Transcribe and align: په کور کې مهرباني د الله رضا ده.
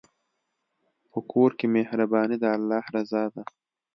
په 1.11 1.19
کور 1.31 1.51
کې 1.59 1.65
مهرباني 1.75 2.37
د 2.39 2.45
الله 2.55 2.83
رضا 2.95 3.23
ده. 3.33 3.43